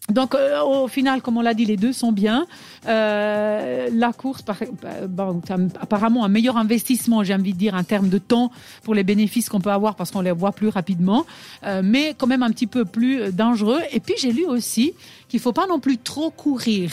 Donc, 0.10 0.34
euh, 0.34 0.62
au 0.64 0.88
final, 0.88 1.22
comme 1.22 1.38
on 1.38 1.42
l'a 1.42 1.54
dit, 1.54 1.66
les 1.66 1.78
deux 1.78 1.94
sont 1.94 2.12
bien. 2.12 2.48
Euh, 2.88 3.90
la 3.94 4.12
course, 4.12 4.42
par, 4.42 4.58
euh, 4.62 5.08
bon, 5.08 5.42
apparemment 5.80 6.26
un 6.26 6.30
meilleur 6.30 6.58
investissement, 6.58 7.24
j'ai 7.24 7.34
envie 7.36 7.54
de 7.54 7.58
dire, 7.58 7.76
en 7.76 7.84
termes 7.84 8.10
de 8.10 8.18
temps 8.18 8.52
pour 8.84 8.96
les 8.96 9.04
bénéfices 9.04 9.50
qu'on 9.50 9.62
peut 9.62 9.72
avoir 9.72 9.96
parce 9.96 10.12
qu'on 10.12 10.22
les 10.22 10.32
voit 10.32 10.52
plus 10.52 10.70
rapidement, 10.70 11.26
euh, 11.66 11.82
mais 11.84 12.16
quand 12.18 12.28
même 12.28 12.44
un 12.44 12.50
petit 12.50 12.68
peu 12.68 12.86
plus 12.86 13.22
euh, 13.22 13.32
dangereux. 13.32 13.82
Et 13.92 14.00
puis, 14.00 14.16
j'ai 14.20 14.32
lu 14.32 14.46
aussi 14.46 14.94
qu'il 15.28 15.40
faut 15.40 15.54
pas 15.54 15.68
non 15.68 15.80
plus 15.80 15.98
trop 15.98 16.32
courir. 16.32 16.92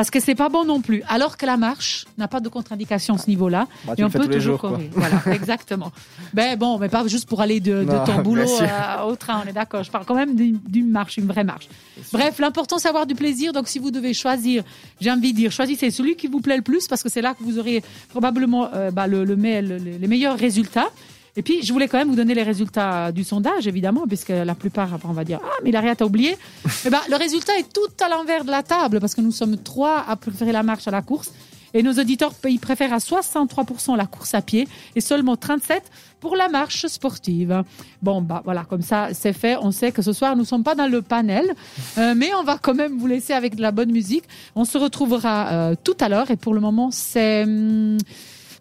Parce 0.00 0.10
que 0.10 0.18
c'est 0.18 0.34
pas 0.34 0.48
bon 0.48 0.64
non 0.64 0.80
plus. 0.80 1.02
Alors 1.08 1.36
que 1.36 1.44
la 1.44 1.58
marche 1.58 2.06
n'a 2.16 2.26
pas 2.26 2.40
de 2.40 2.48
contre-indication 2.48 3.16
à 3.16 3.18
ce 3.18 3.28
niveau-là. 3.28 3.66
Bah, 3.84 3.92
tu 3.94 4.00
et 4.00 4.04
on 4.04 4.08
peut 4.08 4.26
toujours 4.28 4.58
jours, 4.58 4.70
courir. 4.70 4.88
Voilà, 4.94 5.20
exactement. 5.34 5.92
Ben 6.32 6.56
bon, 6.58 6.78
mais 6.78 6.88
pas 6.88 7.06
juste 7.06 7.28
pour 7.28 7.42
aller 7.42 7.60
de, 7.60 7.80
de 7.80 7.84
Non, 7.84 8.04
ton 8.04 8.22
boulot 8.22 8.48
euh, 8.62 9.02
au 9.06 9.14
train, 9.16 9.42
on 9.44 9.48
est 9.48 9.52
d'accord. 9.52 9.82
Je 9.82 9.90
parle 9.90 10.06
quand 10.06 10.14
même 10.14 10.34
d'une 10.36 10.90
marche, 10.90 11.18
une 11.18 11.26
vraie 11.26 11.44
marche. 11.44 11.68
Bref, 12.14 12.38
l'important 12.38 12.78
c'est 12.78 12.88
avoir 12.88 13.06
du 13.06 13.14
plaisir. 13.14 13.52
Donc 13.52 13.68
si 13.68 13.78
vous 13.78 13.90
devez 13.90 14.14
choisir, 14.14 14.62
j'ai 15.02 15.10
envie 15.10 15.32
de 15.32 15.36
dire, 15.36 15.52
choisissez 15.52 15.90
celui 15.90 16.16
qui 16.16 16.28
vous 16.28 16.40
plaît 16.40 16.56
le 16.56 16.62
plus 16.62 16.88
parce 16.88 17.02
que 17.02 17.10
c'est 17.10 17.20
là 17.22 17.34
que 17.34 17.42
vous 17.44 17.58
aurez 17.58 17.82
probablement 18.08 18.70
euh, 18.74 18.90
bah, 18.90 19.06
le, 19.06 19.24
le- 19.24 19.34
le- 19.34 19.76
les 20.00 20.08
meilleurs 20.08 20.38
résultats. 20.38 20.88
Et 21.36 21.42
puis, 21.42 21.62
je 21.62 21.72
voulais 21.72 21.88
quand 21.88 21.98
même 21.98 22.08
vous 22.08 22.16
donner 22.16 22.34
les 22.34 22.42
résultats 22.42 23.12
du 23.12 23.24
sondage, 23.24 23.66
évidemment, 23.66 24.06
puisque 24.06 24.30
la 24.30 24.54
plupart, 24.54 24.92
après, 24.92 25.08
on 25.08 25.12
va 25.12 25.24
dire, 25.24 25.40
ah, 25.42 25.52
mais 25.62 25.70
Hilaria, 25.70 25.94
t'as 25.96 26.04
oublié. 26.04 26.36
Eh 26.86 26.90
ben, 26.90 27.00
le 27.10 27.16
résultat 27.16 27.58
est 27.58 27.70
tout 27.72 28.04
à 28.04 28.08
l'envers 28.08 28.44
de 28.44 28.50
la 28.50 28.62
table, 28.62 29.00
parce 29.00 29.14
que 29.14 29.20
nous 29.20 29.32
sommes 29.32 29.58
trois 29.58 30.04
à 30.08 30.16
préférer 30.16 30.50
la 30.50 30.62
marche 30.62 30.88
à 30.88 30.90
la 30.90 31.02
course. 31.02 31.30
Et 31.74 31.82
nos 31.82 31.92
auditeurs, 31.92 32.32
ils 32.48 32.58
préfèrent 32.58 32.92
à 32.92 32.98
63% 32.98 33.96
la 33.96 34.06
course 34.06 34.34
à 34.34 34.42
pied 34.42 34.66
et 34.96 35.00
seulement 35.00 35.34
37% 35.34 35.80
pour 36.20 36.36
la 36.36 36.48
marche 36.48 36.86
sportive. 36.86 37.62
Bon, 38.02 38.20
bah 38.20 38.42
voilà, 38.44 38.64
comme 38.64 38.82
ça, 38.82 39.08
c'est 39.12 39.32
fait. 39.32 39.56
On 39.60 39.70
sait 39.70 39.92
que 39.92 40.02
ce 40.02 40.12
soir, 40.12 40.36
nous 40.36 40.42
ne 40.42 40.46
sommes 40.46 40.64
pas 40.64 40.74
dans 40.74 40.88
le 40.88 41.00
panel, 41.00 41.54
euh, 41.96 42.14
mais 42.16 42.34
on 42.34 42.42
va 42.42 42.58
quand 42.58 42.74
même 42.74 42.98
vous 42.98 43.06
laisser 43.06 43.32
avec 43.32 43.54
de 43.54 43.62
la 43.62 43.70
bonne 43.70 43.92
musique. 43.92 44.24
On 44.54 44.64
se 44.64 44.76
retrouvera 44.78 45.52
euh, 45.52 45.74
tout 45.82 45.96
à 46.00 46.08
l'heure 46.08 46.30
et 46.30 46.36
pour 46.36 46.54
le 46.54 46.60
moment, 46.60 46.90
c'est... 46.90 47.44
hum, 47.44 47.98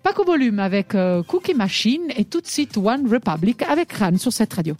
Paco 0.03 0.23
Volume 0.23 0.59
avec 0.59 0.95
euh, 0.95 1.23
Cookie 1.23 1.53
Machine 1.53 2.03
et 2.15 2.25
tout 2.25 2.41
de 2.41 2.47
suite 2.47 2.77
One 2.77 3.11
Republic 3.11 3.61
avec 3.63 3.91
Ran 3.93 4.17
sur 4.17 4.31
cette 4.31 4.53
radio. 4.53 4.75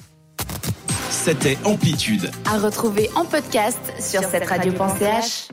C'était 1.09 1.57
Amplitude. 1.65 2.29
À 2.45 2.57
retrouver 2.57 3.09
en 3.15 3.25
podcast 3.25 3.79
sur 3.99 4.23
cette 4.23 4.45
radio.ch. 4.47 5.49